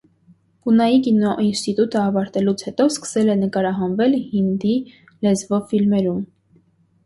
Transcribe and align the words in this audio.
Պունայի 0.67 0.95
կինոինստիտուտը 1.07 1.99
ավարտելուց 2.05 2.65
հետո 2.69 2.89
սկսել 2.95 3.31
է 3.35 3.37
նկարահանվել 3.43 4.19
հինդի 4.33 4.75
լեզվով 5.29 5.73
ֆիլմերում։ 5.75 6.29